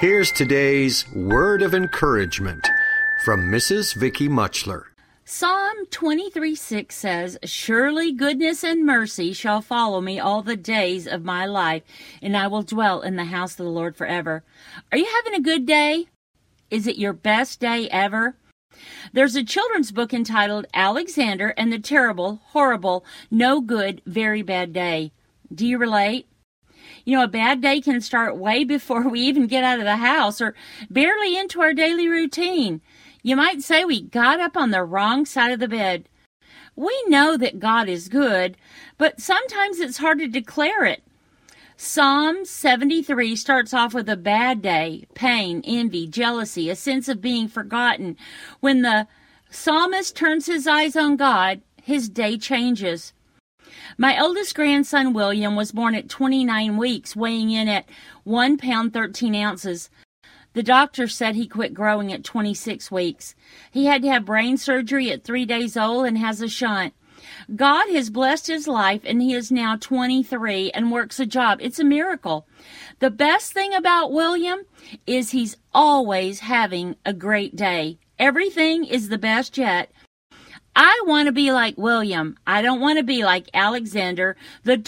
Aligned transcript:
Here's 0.00 0.30
today's 0.30 1.10
word 1.12 1.60
of 1.60 1.74
encouragement 1.74 2.64
from 3.24 3.50
Mrs. 3.50 3.96
Vicky 3.96 4.28
Muchler. 4.28 4.84
Psalm 5.24 5.86
23 5.90 6.54
6 6.54 6.94
says, 6.94 7.36
Surely 7.42 8.12
goodness 8.12 8.62
and 8.62 8.86
mercy 8.86 9.32
shall 9.32 9.60
follow 9.60 10.00
me 10.00 10.20
all 10.20 10.42
the 10.42 10.54
days 10.54 11.08
of 11.08 11.24
my 11.24 11.46
life, 11.46 11.82
and 12.22 12.36
I 12.36 12.46
will 12.46 12.62
dwell 12.62 13.00
in 13.00 13.16
the 13.16 13.24
house 13.24 13.58
of 13.58 13.64
the 13.64 13.72
Lord 13.72 13.96
forever. 13.96 14.44
Are 14.92 14.98
you 14.98 15.06
having 15.06 15.34
a 15.34 15.42
good 15.42 15.66
day? 15.66 16.06
Is 16.70 16.86
it 16.86 16.96
your 16.96 17.12
best 17.12 17.58
day 17.58 17.88
ever? 17.88 18.36
There's 19.12 19.34
a 19.34 19.42
children's 19.42 19.90
book 19.90 20.14
entitled 20.14 20.66
Alexander 20.74 21.54
and 21.56 21.72
the 21.72 21.80
Terrible, 21.80 22.40
Horrible, 22.50 23.04
No 23.32 23.60
Good, 23.60 24.02
Very 24.06 24.42
Bad 24.42 24.72
Day. 24.72 25.10
Do 25.52 25.66
you 25.66 25.76
relate? 25.76 26.28
You 27.08 27.16
know, 27.16 27.24
a 27.24 27.28
bad 27.28 27.62
day 27.62 27.80
can 27.80 28.02
start 28.02 28.36
way 28.36 28.64
before 28.64 29.08
we 29.08 29.20
even 29.20 29.46
get 29.46 29.64
out 29.64 29.78
of 29.78 29.86
the 29.86 29.96
house 29.96 30.42
or 30.42 30.54
barely 30.90 31.38
into 31.38 31.62
our 31.62 31.72
daily 31.72 32.06
routine. 32.06 32.82
You 33.22 33.34
might 33.34 33.62
say 33.62 33.82
we 33.82 34.02
got 34.02 34.40
up 34.40 34.58
on 34.58 34.72
the 34.72 34.84
wrong 34.84 35.24
side 35.24 35.50
of 35.50 35.58
the 35.58 35.68
bed. 35.68 36.06
We 36.76 37.02
know 37.08 37.38
that 37.38 37.60
God 37.60 37.88
is 37.88 38.10
good, 38.10 38.58
but 38.98 39.22
sometimes 39.22 39.80
it's 39.80 39.96
hard 39.96 40.18
to 40.18 40.28
declare 40.28 40.84
it. 40.84 41.02
Psalm 41.78 42.44
73 42.44 43.34
starts 43.36 43.72
off 43.72 43.94
with 43.94 44.10
a 44.10 44.14
bad 44.14 44.60
day, 44.60 45.06
pain, 45.14 45.62
envy, 45.64 46.06
jealousy, 46.06 46.68
a 46.68 46.76
sense 46.76 47.08
of 47.08 47.22
being 47.22 47.48
forgotten. 47.48 48.18
When 48.60 48.82
the 48.82 49.08
psalmist 49.48 50.14
turns 50.14 50.44
his 50.44 50.66
eyes 50.66 50.94
on 50.94 51.16
God, 51.16 51.62
his 51.82 52.10
day 52.10 52.36
changes. 52.36 53.14
My 53.96 54.20
oldest 54.20 54.54
grandson, 54.54 55.12
William, 55.12 55.56
was 55.56 55.72
born 55.72 55.94
at 55.94 56.08
29 56.08 56.76
weeks, 56.76 57.16
weighing 57.16 57.50
in 57.50 57.68
at 57.68 57.88
1 58.24 58.58
pound 58.58 58.92
13 58.92 59.34
ounces. 59.34 59.90
The 60.54 60.62
doctor 60.62 61.06
said 61.08 61.34
he 61.34 61.46
quit 61.46 61.74
growing 61.74 62.12
at 62.12 62.24
26 62.24 62.90
weeks. 62.90 63.34
He 63.70 63.86
had 63.86 64.02
to 64.02 64.08
have 64.08 64.24
brain 64.24 64.56
surgery 64.56 65.10
at 65.10 65.24
three 65.24 65.44
days 65.44 65.76
old 65.76 66.06
and 66.06 66.18
has 66.18 66.40
a 66.40 66.48
shunt. 66.48 66.94
God 67.54 67.88
has 67.90 68.10
blessed 68.10 68.46
his 68.46 68.68
life 68.68 69.02
and 69.04 69.20
he 69.20 69.34
is 69.34 69.50
now 69.50 69.76
23 69.76 70.70
and 70.70 70.92
works 70.92 71.20
a 71.20 71.26
job. 71.26 71.58
It's 71.60 71.78
a 71.78 71.84
miracle. 71.84 72.46
The 73.00 73.10
best 73.10 73.52
thing 73.52 73.74
about 73.74 74.12
William 74.12 74.60
is 75.06 75.30
he's 75.30 75.56
always 75.72 76.40
having 76.40 76.96
a 77.04 77.12
great 77.12 77.56
day. 77.56 77.98
Everything 78.18 78.84
is 78.84 79.08
the 79.08 79.18
best 79.18 79.58
yet. 79.58 79.90
I 80.80 81.02
want 81.06 81.26
to 81.26 81.32
be 81.32 81.50
like 81.50 81.76
William. 81.76 82.38
I 82.46 82.62
don't 82.62 82.80
want 82.80 82.98
to 82.98 83.02
be 83.02 83.24
like 83.24 83.50
Alexander, 83.52 84.36
the 84.62 84.78